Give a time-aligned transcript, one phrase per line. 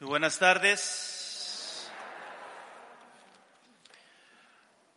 [0.00, 1.88] Buenas tardes.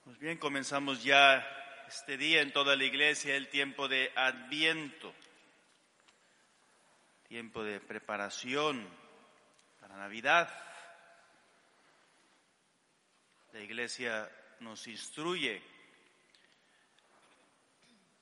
[0.04, 1.48] Pues bien, comenzamos ya
[1.88, 5.14] este día en toda la iglesia el tiempo de Adviento,
[7.28, 8.90] tiempo de preparación
[9.80, 10.50] para Navidad.
[13.54, 14.28] La iglesia
[14.62, 15.62] nos instruye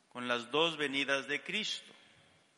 [0.09, 1.93] con las dos venidas de Cristo.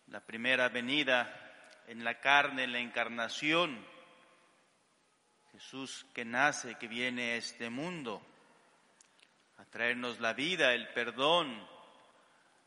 [0.08, 3.95] La primera venida en la carne, en la encarnación,
[5.57, 8.21] Jesús que nace, que viene a este mundo
[9.57, 11.67] a traernos la vida, el perdón,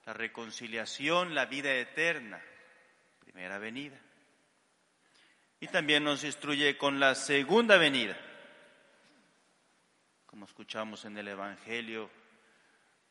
[0.07, 2.43] la reconciliación, la vida eterna,
[3.21, 3.97] primera venida.
[5.61, 8.19] Y también nos instruye con la segunda venida.
[10.27, 12.11] Como escuchamos en el Evangelio,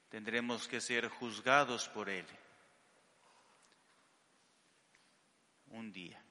[0.09, 2.25] tendremos que ser juzgados por Él
[5.67, 6.21] un día.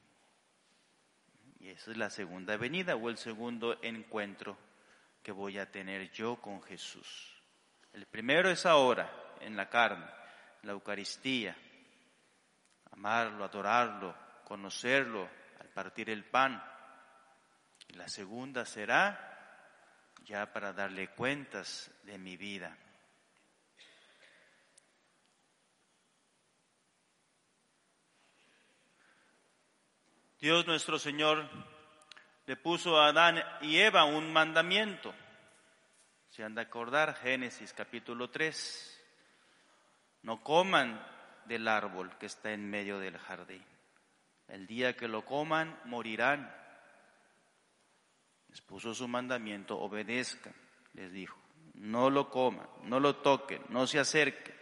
[1.72, 4.56] Esa es la segunda venida o el segundo encuentro
[5.22, 7.42] que voy a tener yo con Jesús.
[7.92, 10.06] El primero es ahora, en la carne,
[10.62, 11.54] la Eucaristía,
[12.92, 15.28] amarlo, adorarlo, conocerlo
[15.60, 16.62] al partir el pan.
[17.88, 22.74] Y la segunda será ya para darle cuentas de mi vida.
[30.40, 31.48] Dios nuestro Señor
[32.46, 35.12] le puso a Adán y Eva un mandamiento.
[36.30, 39.04] Se han de acordar Génesis capítulo 3.
[40.22, 41.04] No coman
[41.46, 43.64] del árbol que está en medio del jardín.
[44.46, 46.54] El día que lo coman, morirán.
[48.48, 50.54] Les puso su mandamiento, obedezcan,
[50.94, 51.36] les dijo.
[51.74, 54.56] No lo coman, no lo toquen, no se acerquen.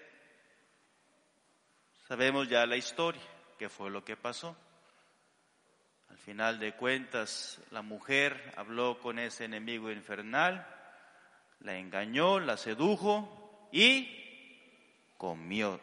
[2.09, 3.23] Sabemos ya la historia,
[3.59, 4.57] qué fue lo que pasó.
[6.09, 10.67] Al final de cuentas, la mujer habló con ese enemigo infernal,
[11.61, 14.09] la engañó, la sedujo y
[15.17, 15.81] comió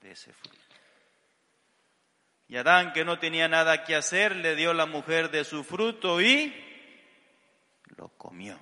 [0.00, 0.58] de ese fruto.
[2.48, 6.20] Y Adán, que no tenía nada que hacer, le dio la mujer de su fruto
[6.20, 6.52] y
[7.96, 8.58] lo comió.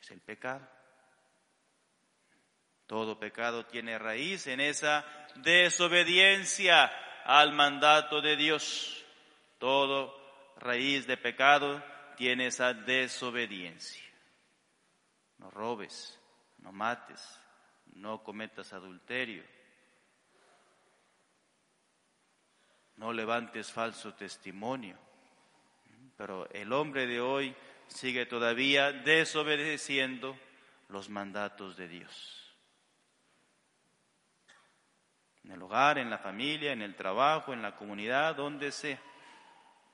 [0.00, 0.79] Es el pecado.
[2.90, 5.06] Todo pecado tiene raíz en esa
[5.36, 6.90] desobediencia
[7.24, 9.06] al mandato de Dios.
[9.60, 10.12] Todo
[10.56, 11.80] raíz de pecado
[12.16, 14.02] tiene esa desobediencia.
[15.38, 16.18] No robes,
[16.58, 17.24] no mates,
[17.92, 19.44] no cometas adulterio,
[22.96, 24.98] no levantes falso testimonio.
[26.16, 27.54] Pero el hombre de hoy
[27.86, 30.36] sigue todavía desobedeciendo
[30.88, 32.49] los mandatos de Dios
[35.50, 39.00] en el hogar, en la familia, en el trabajo, en la comunidad, donde sea.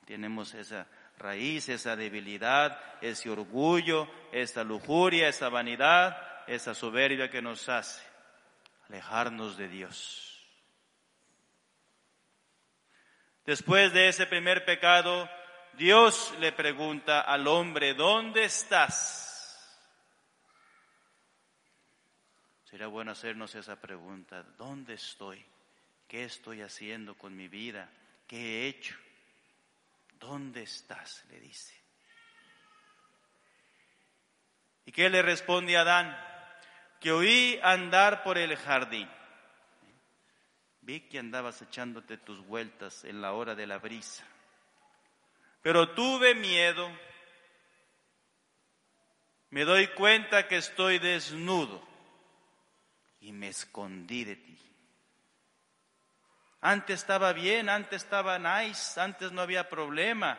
[0.05, 0.85] Tenemos esa
[1.17, 6.15] raíz, esa debilidad, ese orgullo, esa lujuria, esa vanidad,
[6.45, 8.03] esa soberbia que nos hace
[8.87, 10.47] alejarnos de Dios.
[13.43, 15.27] Después de ese primer pecado,
[15.73, 19.26] Dios le pregunta al hombre, ¿dónde estás?
[22.69, 25.43] Sería bueno hacernos esa pregunta, ¿dónde estoy?
[26.05, 27.89] ¿Qué estoy haciendo con mi vida?
[28.27, 28.93] ¿Qué he hecho?
[30.19, 31.23] ¿Dónde estás?
[31.29, 31.73] le dice.
[34.85, 36.17] ¿Y qué le responde Adán?
[36.99, 39.09] Que oí andar por el jardín.
[40.81, 44.25] Vi que andabas echándote tus vueltas en la hora de la brisa.
[45.61, 46.91] Pero tuve miedo.
[49.51, 51.87] Me doy cuenta que estoy desnudo
[53.19, 54.57] y me escondí de ti.
[56.61, 60.37] Antes estaba bien, antes estaba nice, antes no había problema,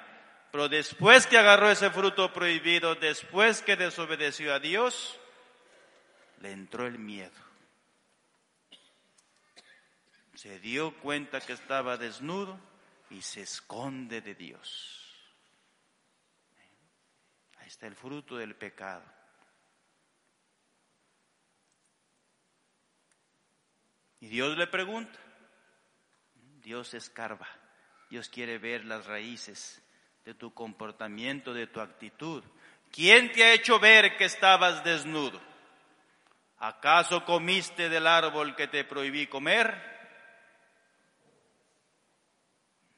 [0.51, 5.19] pero después que agarró ese fruto prohibido, después que desobedeció a Dios,
[6.41, 7.49] le entró el miedo.
[10.35, 12.59] Se dio cuenta que estaba desnudo
[13.11, 15.05] y se esconde de Dios.
[17.59, 19.05] Ahí está el fruto del pecado.
[24.21, 25.19] Y Dios le pregunta,
[26.63, 27.49] Dios escarba,
[28.11, 29.83] Dios quiere ver las raíces
[30.25, 32.43] de tu comportamiento, de tu actitud.
[32.91, 35.41] ¿Quién te ha hecho ver que estabas desnudo?
[36.59, 39.81] ¿Acaso comiste del árbol que te prohibí comer?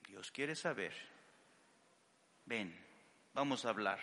[0.09, 0.95] Dios quiere saber.
[2.47, 2.75] Ven,
[3.35, 4.01] vamos a hablar.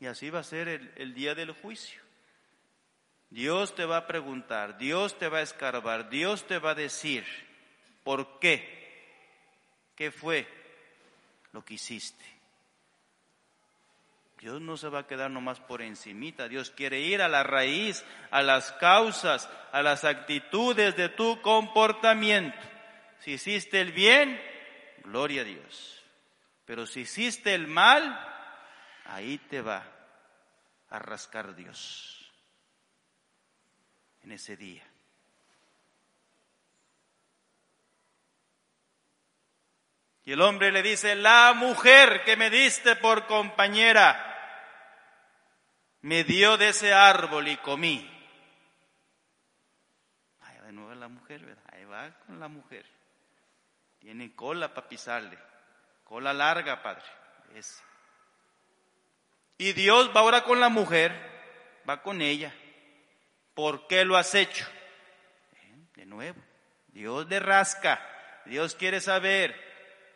[0.00, 2.07] Y así va a ser el, el día del juicio.
[3.30, 7.24] Dios te va a preguntar, Dios te va a escarbar, Dios te va a decir,
[8.08, 8.64] ¿Por qué?
[9.94, 10.48] ¿Qué fue
[11.52, 12.24] lo que hiciste?
[14.38, 16.48] Dios no se va a quedar nomás por encimita.
[16.48, 22.56] Dios quiere ir a la raíz, a las causas, a las actitudes de tu comportamiento.
[23.18, 24.40] Si hiciste el bien,
[25.04, 26.02] gloria a Dios.
[26.64, 28.18] Pero si hiciste el mal,
[29.04, 29.84] ahí te va
[30.88, 32.17] a rascar Dios
[34.28, 34.86] en ese día.
[40.24, 44.22] Y el hombre le dice, la mujer que me diste por compañera,
[46.02, 48.06] me dio de ese árbol y comí.
[50.42, 51.56] Ahí de nuevo la mujer.
[51.72, 52.84] Ahí va con la mujer.
[53.98, 55.38] Tiene cola para pisarle,
[56.04, 57.06] cola larga, Padre.
[59.56, 61.14] Y Dios va ahora con la mujer,
[61.88, 62.52] va con ella.
[63.58, 64.64] ¿Por qué lo has hecho?
[65.96, 66.40] De nuevo,
[66.92, 68.00] Dios le rasca.
[68.46, 69.52] Dios quiere saber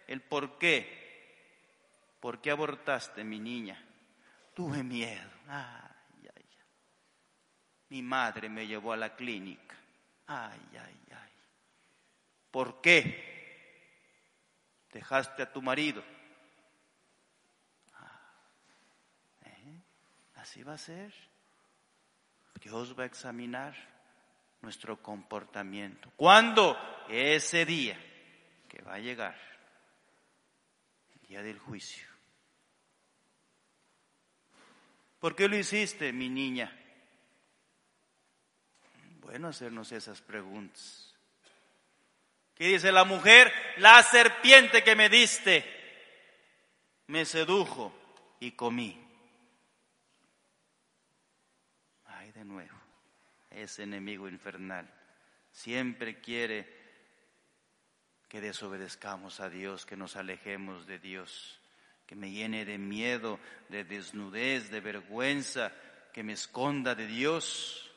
[0.06, 2.15] el por qué.
[2.21, 3.85] ¿Por qué abortaste, mi niña?
[4.55, 5.29] Tuve miedo.
[5.49, 6.65] Ay, ay, ay.
[7.89, 9.75] Mi madre me llevó a la clínica.
[10.29, 11.33] Ay, ay, ay.
[12.49, 14.06] ¿Por qué
[14.93, 16.05] dejaste a tu marido?
[17.95, 18.21] Ah,
[19.47, 19.83] ¿eh?
[20.37, 21.31] Así va a ser.
[22.62, 23.75] Dios va a examinar
[24.61, 26.11] nuestro comportamiento.
[26.17, 26.79] ¿Cuándo?
[27.09, 27.99] Ese día
[28.69, 29.37] que va a llegar,
[31.14, 32.06] el día del juicio.
[35.19, 36.76] ¿Por qué lo hiciste, mi niña?
[39.20, 41.14] Bueno, hacernos esas preguntas.
[42.55, 43.53] ¿Qué dice la mujer?
[43.76, 45.64] La serpiente que me diste
[47.06, 47.94] me sedujo
[48.41, 48.99] y comí.
[52.06, 52.77] Ay, de nuevo,
[53.50, 54.93] ese enemigo infernal
[55.53, 56.69] siempre quiere
[58.29, 61.61] que desobedezcamos a Dios, que nos alejemos de Dios
[62.05, 65.73] que me llene de miedo, de desnudez, de vergüenza,
[66.12, 67.91] que me esconda de Dios.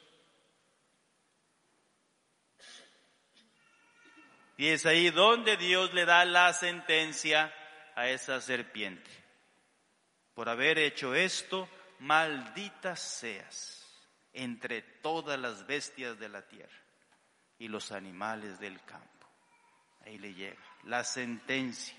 [4.57, 7.51] Y es ahí donde Dios le da la sentencia
[7.95, 9.09] a esa serpiente.
[10.36, 11.68] Por haber hecho esto,
[12.00, 13.75] maldita seas
[14.35, 16.77] entre todas las bestias de la tierra
[17.57, 19.27] y los animales del campo.
[20.05, 21.95] Ahí le llega la sentencia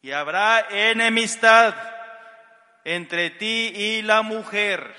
[0.00, 1.74] y habrá enemistad
[2.84, 4.92] entre ti y la mujer,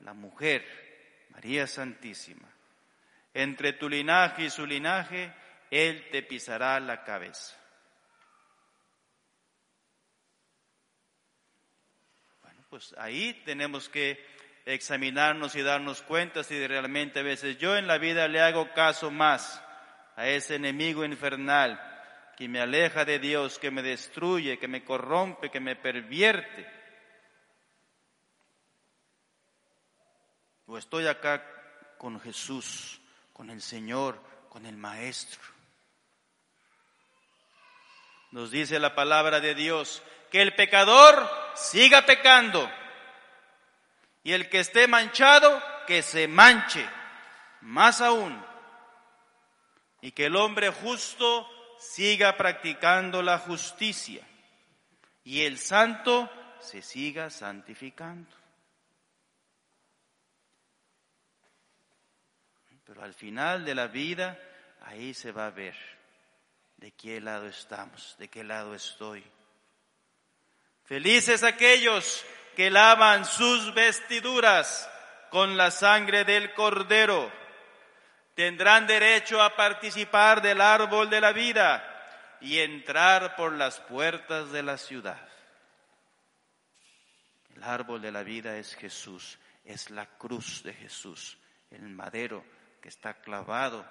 [0.00, 2.48] la mujer, María Santísima.
[3.32, 5.32] Entre tu linaje y su linaje,
[5.70, 7.56] Él te pisará la cabeza.
[12.70, 14.24] Pues ahí tenemos que
[14.64, 19.10] examinarnos y darnos cuenta si realmente a veces yo en la vida le hago caso
[19.10, 19.60] más
[20.14, 21.80] a ese enemigo infernal
[22.36, 26.64] que me aleja de Dios, que me destruye, que me corrompe, que me pervierte.
[30.66, 31.44] O estoy acá
[31.98, 33.00] con Jesús,
[33.32, 35.40] con el Señor, con el Maestro.
[38.30, 42.70] Nos dice la palabra de Dios que el pecador siga pecando
[44.22, 46.88] y el que esté manchado, que se manche,
[47.62, 48.42] más aún,
[50.00, 54.26] y que el hombre justo siga practicando la justicia
[55.24, 58.30] y el santo se siga santificando.
[62.84, 64.36] Pero al final de la vida,
[64.82, 65.76] ahí se va a ver
[66.76, 69.24] de qué lado estamos, de qué lado estoy.
[70.90, 74.90] Felices aquellos que lavan sus vestiduras
[75.30, 77.30] con la sangre del cordero
[78.34, 84.64] tendrán derecho a participar del árbol de la vida y entrar por las puertas de
[84.64, 85.28] la ciudad.
[87.54, 91.38] El árbol de la vida es Jesús, es la cruz de Jesús,
[91.70, 92.44] el madero
[92.82, 93.86] que está clavado.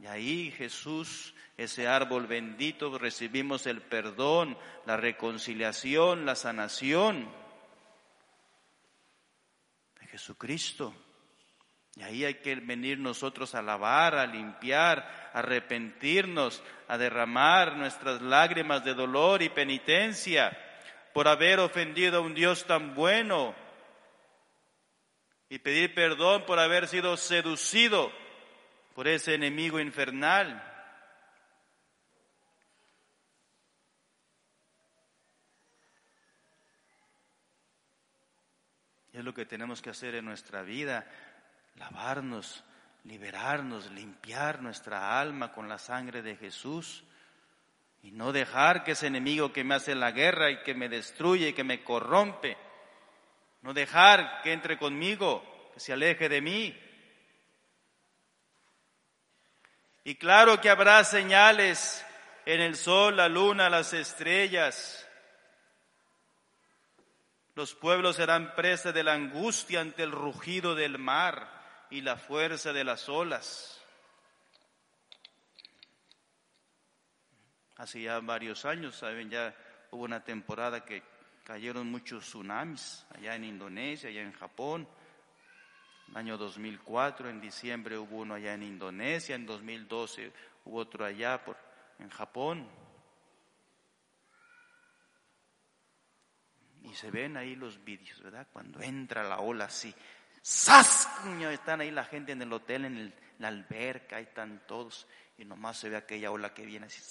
[0.00, 7.30] Y ahí Jesús, ese árbol bendito, recibimos el perdón, la reconciliación, la sanación
[10.00, 10.94] de Jesucristo.
[11.96, 18.22] Y ahí hay que venir nosotros a lavar, a limpiar, a arrepentirnos, a derramar nuestras
[18.22, 20.56] lágrimas de dolor y penitencia
[21.12, 23.54] por haber ofendido a un Dios tan bueno
[25.50, 28.10] y pedir perdón por haber sido seducido
[28.94, 30.66] por ese enemigo infernal.
[39.12, 41.06] Y es lo que tenemos que hacer en nuestra vida
[41.76, 42.64] lavarnos
[43.04, 47.04] liberarnos, limpiar nuestra alma con la sangre de Jesús
[48.02, 51.48] y no dejar que ese enemigo que me hace la guerra y que me destruye
[51.48, 52.56] y que me corrompe,
[53.62, 56.78] no dejar que entre conmigo, que se aleje de mí.
[60.04, 62.04] Y claro que habrá señales
[62.46, 65.06] en el sol, la luna, las estrellas.
[67.54, 72.72] Los pueblos serán presa de la angustia ante el rugido del mar y la fuerza
[72.72, 73.80] de las olas.
[77.76, 79.54] Hace ya varios años, saben, ya
[79.90, 81.02] hubo una temporada que
[81.44, 84.88] cayeron muchos tsunamis allá en Indonesia, allá en Japón.
[86.14, 90.32] Año 2004, en diciembre hubo uno allá en Indonesia, en 2012
[90.64, 91.56] hubo otro allá por,
[91.98, 92.68] en Japón.
[96.82, 98.48] Y se ven ahí los vídeos, ¿verdad?
[98.52, 99.94] Cuando entra la ola así,
[100.42, 101.06] ¡Sas!
[101.50, 105.06] Están ahí la gente en el hotel, en, la alberca, ahí están todos.
[105.38, 107.02] Y nomás se ve aquella ola que viene así.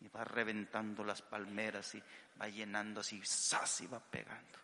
[0.00, 2.02] Y va reventando las palmeras y
[2.40, 3.80] va llenando así, ¡sas!
[3.80, 4.63] Y va pegando.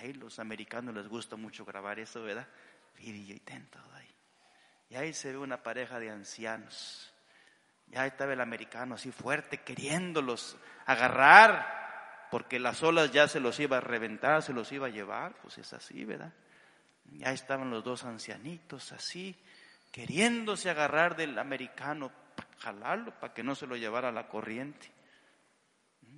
[0.00, 2.48] Ahí los americanos les gusta mucho grabar eso, ¿verdad?
[2.96, 4.08] Video y todo ahí.
[4.88, 7.12] Y ahí se ve una pareja de ancianos.
[7.92, 11.80] Y ahí estaba el americano así fuerte, queriéndolos agarrar
[12.30, 15.58] porque las olas ya se los iba a reventar, se los iba a llevar, pues
[15.58, 16.32] es así, ¿verdad?
[17.12, 19.36] Ya estaban los dos ancianitos así,
[19.90, 22.10] queriéndose agarrar del americano,
[22.58, 24.90] jalarlo para que no se lo llevara la corriente.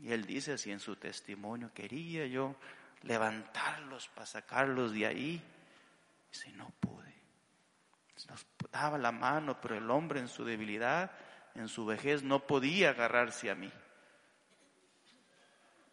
[0.02, 2.54] Y él dice así en su testimonio, quería yo
[3.02, 5.42] levantarlos para sacarlos de ahí.
[6.30, 7.12] Si no pude.
[8.28, 11.10] Nos daba la mano, pero el hombre en su debilidad,
[11.54, 13.70] en su vejez, no podía agarrarse a mí.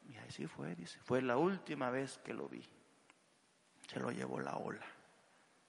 [0.08, 2.64] Y así fue, dice, fue la última vez que lo vi.
[3.88, 4.86] Se lo llevó la ola.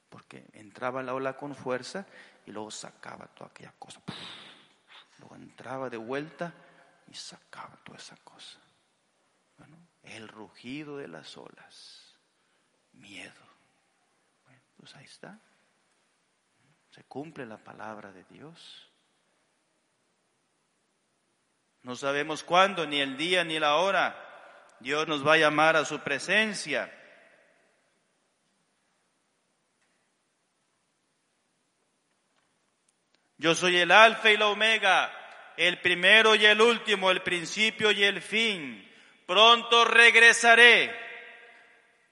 [0.09, 2.07] Porque entraba la ola con fuerza
[2.45, 4.01] y luego sacaba toda aquella cosa.
[5.19, 6.53] Luego entraba de vuelta
[7.09, 8.59] y sacaba toda esa cosa.
[9.59, 12.17] Bueno, el rugido de las olas.
[12.93, 13.33] Miedo.
[14.45, 15.39] Bueno, pues ahí está.
[16.91, 18.91] Se cumple la palabra de Dios.
[21.83, 24.27] No sabemos cuándo, ni el día, ni la hora
[24.81, 26.91] Dios nos va a llamar a su presencia.
[33.37, 35.13] Yo soy el alfa y la omega,
[35.57, 38.90] el primero y el último, el principio y el fin.
[39.31, 40.93] Pronto regresaré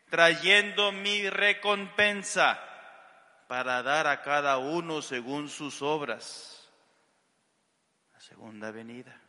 [0.08, 2.64] trayendo mi recompensa
[3.48, 6.70] para dar a cada uno según sus obras.
[8.12, 9.20] La segunda venida.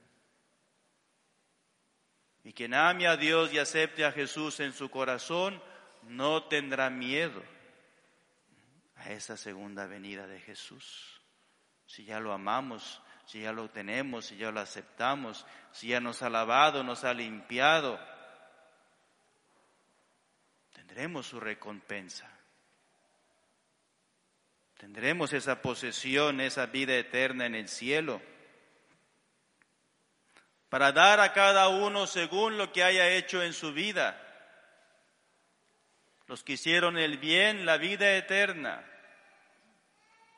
[2.43, 5.59] Y quien ame a Dios y acepte a Jesús en su corazón,
[6.03, 7.41] no tendrá miedo
[8.97, 11.19] a esa segunda venida de Jesús.
[11.87, 16.23] Si ya lo amamos, si ya lo tenemos, si ya lo aceptamos, si ya nos
[16.23, 17.99] ha lavado, nos ha limpiado,
[20.73, 22.27] tendremos su recompensa.
[24.79, 28.19] Tendremos esa posesión, esa vida eterna en el cielo
[30.69, 34.19] para dar a cada uno según lo que haya hecho en su vida.
[36.25, 38.83] Los que hicieron el bien, la vida eterna,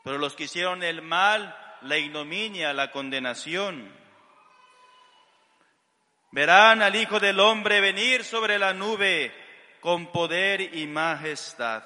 [0.03, 3.91] pero los que hicieron el mal, la ignominia, la condenación.
[6.31, 9.33] Verán al Hijo del Hombre venir sobre la nube
[9.79, 11.83] con poder y majestad.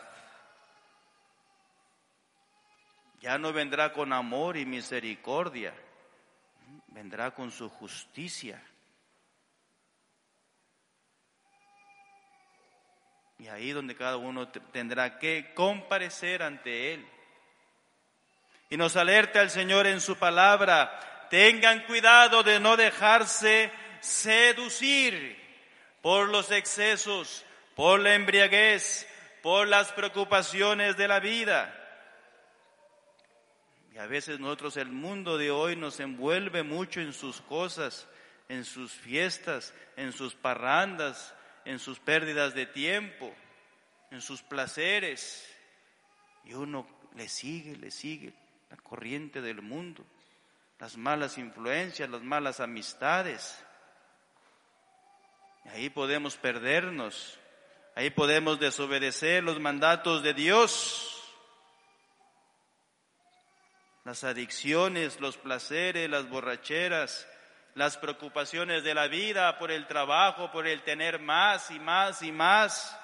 [3.22, 5.74] Ya no vendrá con amor y misericordia
[6.96, 8.62] vendrá con su justicia.
[13.38, 17.06] Y ahí donde cada uno tendrá que comparecer ante Él.
[18.76, 25.42] Y nos alerta el Señor en su palabra, tengan cuidado de no dejarse seducir
[26.02, 29.08] por los excesos, por la embriaguez,
[29.42, 31.74] por las preocupaciones de la vida
[33.94, 38.10] y a veces nosotros, el mundo de hoy nos envuelve mucho en sus cosas,
[38.50, 43.34] en sus fiestas, en sus parrandas, en sus pérdidas de tiempo,
[44.12, 45.50] en sus placeres.
[46.44, 48.34] Y uno le sigue, le sigue
[48.70, 50.06] la corriente del mundo,
[50.80, 53.64] las malas influencias, las malas amistades.
[55.72, 57.40] Ahí podemos perdernos,
[57.96, 61.16] ahí podemos desobedecer los mandatos de Dios
[64.06, 67.28] las adicciones, los placeres, las borracheras,
[67.74, 72.32] las preocupaciones de la vida por el trabajo, por el tener más y más y
[72.32, 72.98] más.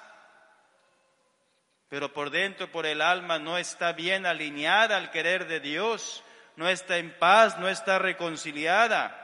[1.92, 6.24] Pero por dentro, por el alma, no está bien alineada al querer de Dios,
[6.56, 9.14] no está en paz, no está reconciliada.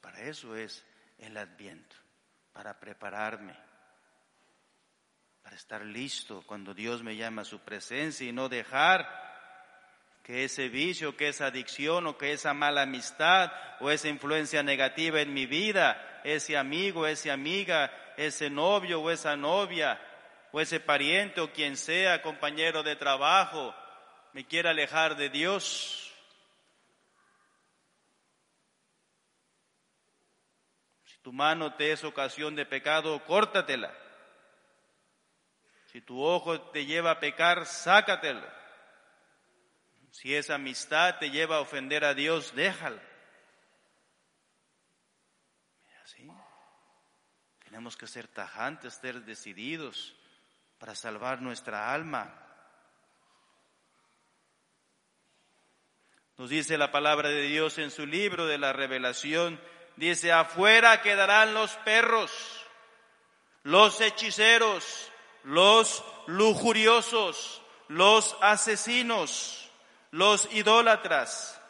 [0.00, 0.84] Para eso es
[1.18, 1.96] el adviento,
[2.52, 3.58] para prepararme,
[5.42, 9.31] para estar listo cuando Dios me llama a su presencia y no dejar
[10.22, 15.20] que ese vicio, que esa adicción o que esa mala amistad o esa influencia negativa
[15.20, 20.00] en mi vida, ese amigo, esa amiga, ese novio o esa novia
[20.52, 23.74] o ese pariente o quien sea, compañero de trabajo,
[24.32, 26.12] me quiera alejar de Dios.
[31.04, 33.92] Si tu mano te es ocasión de pecado, córtatela.
[35.86, 38.61] Si tu ojo te lleva a pecar, sácatelo.
[40.12, 43.02] Si esa amistad te lleva a ofender a Dios, déjala.
[47.64, 50.14] Tenemos que ser tajantes, ser decididos
[50.78, 52.38] para salvar nuestra alma.
[56.36, 59.58] Nos dice la palabra de Dios en su libro de la revelación,
[59.96, 62.30] dice, afuera quedarán los perros,
[63.62, 65.10] los hechiceros,
[65.44, 69.61] los lujuriosos, los asesinos
[70.12, 71.60] los idólatras,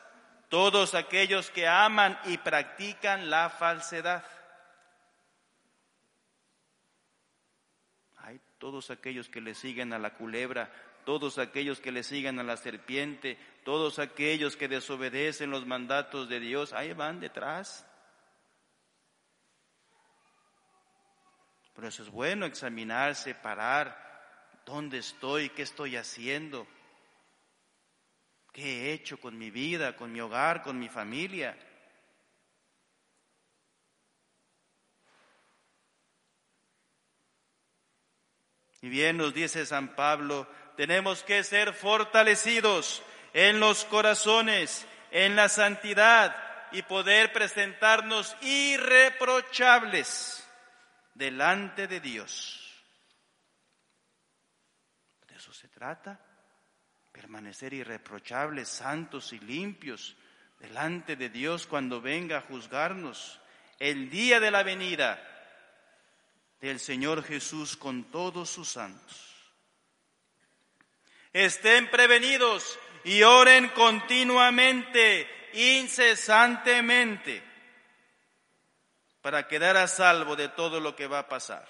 [0.48, 4.24] todos aquellos que aman y practican la falsedad.
[8.18, 10.70] Hay todos aquellos que le siguen a la culebra,
[11.04, 16.40] todos aquellos que le siguen a la serpiente, todos aquellos que desobedecen los mandatos de
[16.40, 17.86] Dios, ahí van detrás.
[21.74, 26.66] Por eso es bueno examinarse, parar, dónde estoy, qué estoy haciendo.
[28.52, 31.56] ¿Qué he hecho con mi vida, con mi hogar, con mi familia?
[38.82, 45.48] Y bien nos dice San Pablo, tenemos que ser fortalecidos en los corazones, en la
[45.48, 46.36] santidad
[46.72, 50.46] y poder presentarnos irreprochables
[51.14, 52.58] delante de Dios.
[55.26, 56.31] De eso se trata
[57.32, 60.14] permanecer irreprochables, santos y limpios
[60.60, 63.40] delante de Dios cuando venga a juzgarnos
[63.78, 65.18] el día de la venida
[66.60, 69.34] del Señor Jesús con todos sus santos.
[71.32, 77.42] Estén prevenidos y oren continuamente, incesantemente,
[79.22, 81.66] para quedar a salvo de todo lo que va a pasar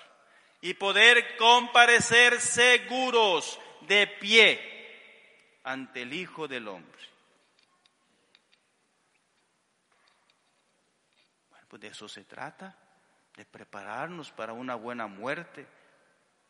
[0.61, 4.72] y poder comparecer seguros de pie
[5.65, 7.03] ante el Hijo del Hombre.
[11.51, 12.77] Bueno, pues de eso se trata,
[13.37, 15.67] de prepararnos para una buena muerte,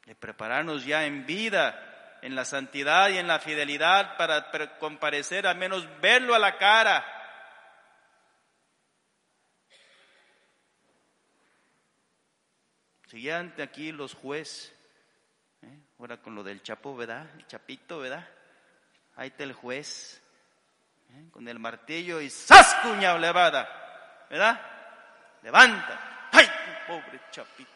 [0.05, 5.59] de prepararnos ya en vida, en la santidad y en la fidelidad para comparecer, al
[5.59, 7.05] menos verlo a la cara.
[13.09, 14.73] Siguiente aquí los jueces,
[15.61, 15.79] ¿eh?
[15.99, 17.29] ahora con lo del chapo, ¿verdad?
[17.37, 18.27] El chapito, ¿verdad?
[19.17, 20.21] Ahí está el juez,
[21.11, 21.29] ¿eh?
[21.31, 22.75] con el martillo y ¡zas!
[22.83, 24.61] cuña levada, ¿verdad?
[25.43, 26.29] Levanta.
[26.33, 26.51] ¡Ay,
[26.87, 27.71] pobre chapito!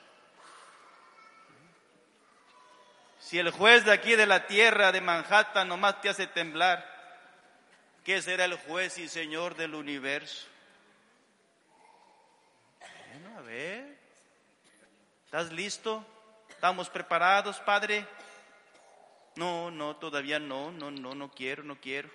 [3.27, 6.85] Si el juez de aquí de la tierra de Manhattan nomás te hace temblar,
[8.05, 10.47] ¿qué será el juez y señor del universo?
[13.11, 13.99] Bueno, a ver.
[15.25, 16.07] ¿Estás listo?
[16.49, 18.07] ¿Estamos preparados, Padre?
[19.37, 22.11] No, no, todavía no, no, no, no quiero, no quiero.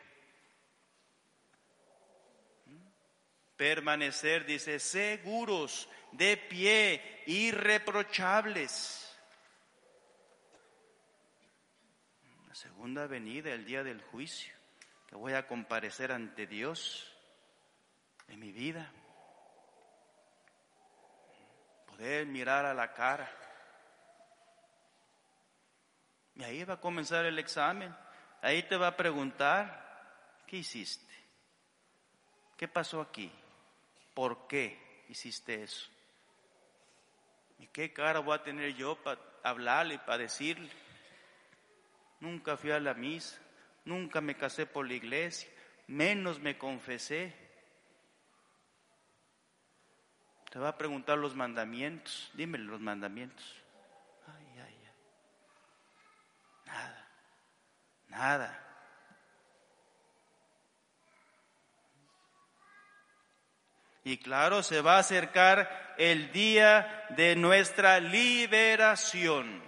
[3.55, 9.07] Permanecer, dice, seguros, de pie, irreprochables.
[12.47, 14.53] La segunda venida, el día del juicio,
[15.07, 17.15] que voy a comparecer ante Dios
[18.29, 18.91] en mi vida.
[21.85, 23.40] Poder mirar a la cara
[26.41, 27.95] y ahí va a comenzar el examen.
[28.41, 31.13] Ahí te va a preguntar, ¿qué hiciste?
[32.57, 33.31] ¿Qué pasó aquí?
[34.15, 35.87] ¿Por qué hiciste eso?
[37.59, 40.71] ¿Y qué cara voy a tener yo para hablarle, para decirle?
[42.19, 43.37] Nunca fui a la misa,
[43.85, 45.47] nunca me casé por la iglesia,
[45.85, 47.35] menos me confesé.
[50.49, 53.61] Te va a preguntar los mandamientos, dime los mandamientos.
[56.71, 57.05] Nada,
[58.11, 58.57] nada.
[64.03, 69.61] Y claro, se va a acercar el día de nuestra liberación.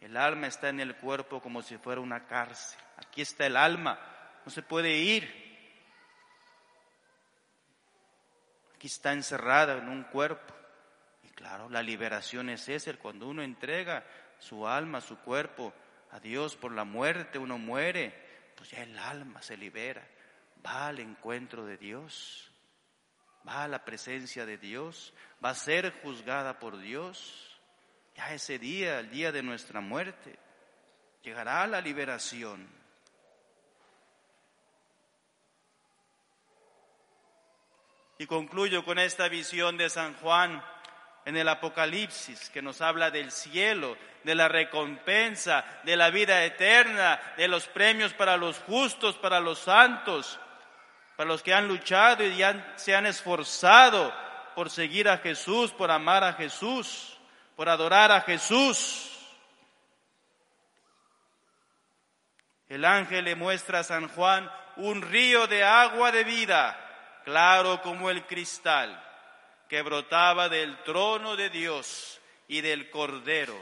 [0.00, 2.78] El alma está en el cuerpo como si fuera una cárcel.
[2.98, 3.98] Aquí está el alma,
[4.44, 5.44] no se puede ir.
[8.74, 10.54] Aquí está encerrada en un cuerpo.
[11.22, 14.04] Y claro, la liberación es esa, cuando uno entrega
[14.38, 15.72] su alma, su cuerpo
[16.14, 18.14] a Dios por la muerte, uno muere,
[18.56, 20.02] pues ya el alma se libera,
[20.64, 22.50] va al encuentro de Dios
[23.46, 25.12] va a la presencia de Dios,
[25.44, 27.60] va a ser juzgada por Dios.
[28.16, 30.38] Ya ese día, el día de nuestra muerte,
[31.22, 32.68] llegará la liberación.
[38.18, 40.64] Y concluyo con esta visión de San Juan
[41.24, 47.20] en el Apocalipsis, que nos habla del cielo, de la recompensa, de la vida eterna,
[47.36, 50.38] de los premios para los justos, para los santos,
[51.16, 52.42] para los que han luchado y
[52.76, 54.12] se han esforzado
[54.54, 57.18] por seguir a Jesús, por amar a Jesús,
[57.56, 59.10] por adorar a Jesús.
[62.68, 66.76] El ángel le muestra a San Juan un río de agua de vida,
[67.24, 69.00] claro como el cristal,
[69.68, 73.56] que brotaba del trono de Dios y del Cordero.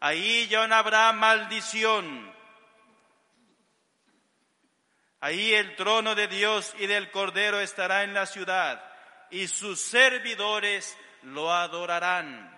[0.00, 2.34] Ahí ya no habrá maldición,
[5.24, 8.84] Ahí el trono de Dios y del Cordero estará en la ciudad
[9.30, 12.54] y sus servidores lo adorarán.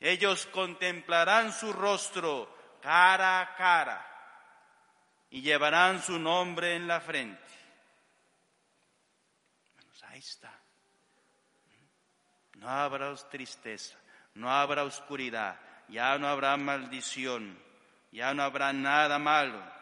[0.00, 4.06] Ellos contemplarán su rostro cara a cara
[5.28, 7.49] y llevarán su nombre en la frente.
[12.54, 13.96] No habrá tristeza,
[14.34, 17.58] no habrá oscuridad, ya no habrá maldición,
[18.12, 19.80] ya no habrá nada malo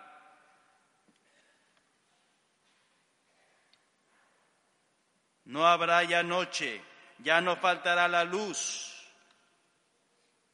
[5.49, 6.83] No habrá ya noche,
[7.21, 8.95] ya no faltará la luz,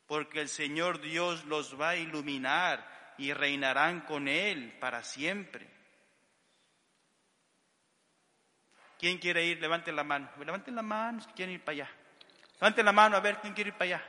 [0.06, 5.68] porque el Señor Dios los va a iluminar y reinarán con Él para siempre.
[9.04, 9.60] ¿Quién quiere ir?
[9.60, 10.30] Levante la mano.
[10.42, 11.90] Levanten la mano si quieren ir para allá.
[12.54, 14.04] Levanten la mano a ver quién quiere ir para allá.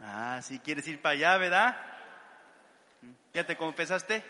[0.00, 1.76] Ah, si quieres ir para allá, ¿verdad?
[3.32, 4.24] ¿Ya te confesaste?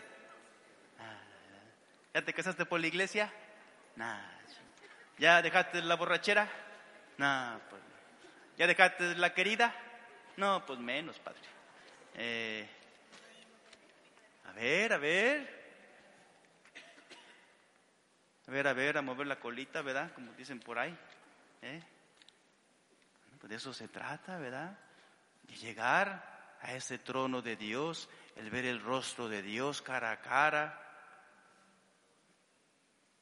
[0.99, 1.17] Ah,
[2.13, 3.33] ¿Ya te casaste por la iglesia?
[5.17, 6.47] ¿Ya dejaste la borrachera?
[7.17, 7.81] No, pues.
[8.59, 9.73] ¿Ya dejaste la querida?
[10.37, 11.39] No, pues menos, padre.
[12.13, 12.69] Eh,
[14.45, 15.62] a ver, a ver.
[18.47, 20.11] A ver, a ver, a mover la colita, ¿verdad?
[20.13, 20.97] Como dicen por ahí.
[21.61, 21.81] ¿eh?
[23.39, 24.77] Pues de eso se trata, ¿verdad?
[25.43, 30.21] De llegar a ese trono de Dios, el ver el rostro de Dios cara a
[30.21, 30.79] cara,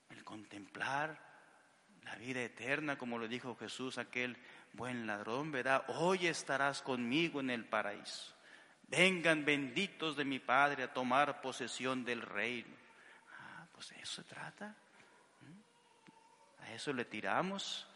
[0.10, 1.32] el contemplar
[2.04, 4.38] la vida eterna, como lo dijo Jesús, aquel
[4.74, 5.84] buen ladrón, ¿verdad?
[5.88, 8.34] Hoy estarás conmigo en el paraíso.
[8.88, 12.76] Vengan benditos de mi Padre a tomar posesión del reino.
[13.40, 14.76] Ah, pues eso se trata.
[16.62, 17.88] A eso le tiramos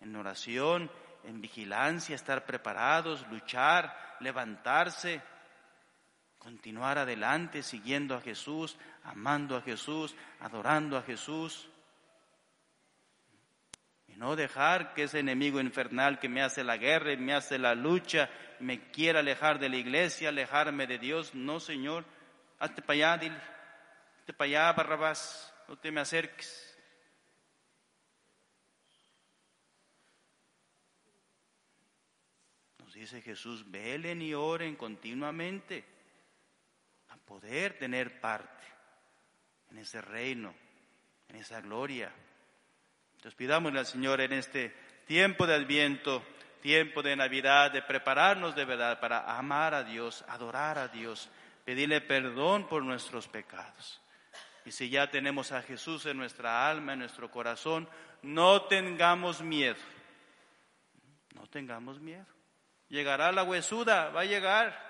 [0.00, 0.90] en oración,
[1.24, 5.22] en vigilancia, estar preparados, luchar, levantarse,
[6.38, 11.68] continuar adelante siguiendo a Jesús, amando a Jesús, adorando a Jesús
[14.18, 17.76] no dejar que ese enemigo infernal que me hace la guerra y me hace la
[17.76, 18.28] lucha,
[18.58, 21.36] me quiera alejar de la iglesia, alejarme de Dios.
[21.36, 22.04] No, Señor,
[22.58, 23.40] hazte para allá, dile,
[24.18, 26.76] hazte para allá, Barrabás, no te me acerques.
[32.84, 35.82] Nos dice Jesús, velen y oren continuamente
[37.08, 38.66] a poder tener parte
[39.70, 40.54] en ese reino,
[41.28, 42.12] en esa gloria.
[43.16, 44.74] Entonces pidámosle al Señor en este
[45.06, 46.22] tiempo de Adviento,
[46.60, 51.30] tiempo de Navidad, de prepararnos de verdad para amar a Dios, adorar a Dios,
[51.64, 54.02] pedirle perdón por nuestros pecados.
[54.66, 57.88] Y si ya tenemos a Jesús en nuestra alma, en nuestro corazón,
[58.20, 59.80] no tengamos miedo.
[61.34, 62.37] No tengamos miedo.
[62.88, 64.86] Llegará la huesuda, va a llegar.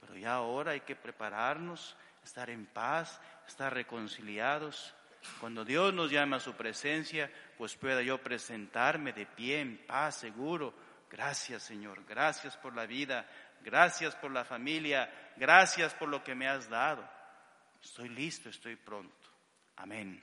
[0.00, 4.94] Pero ya ahora hay que prepararnos, estar en paz, estar reconciliados
[5.40, 10.16] cuando Dios nos llama a su presencia, pues pueda yo presentarme de pie, en paz,
[10.16, 10.74] seguro.
[11.10, 13.26] Gracias Señor, gracias por la vida,
[13.62, 17.08] gracias por la familia, gracias por lo que me has dado.
[17.82, 19.28] Estoy listo, estoy pronto.
[19.76, 20.22] Amén.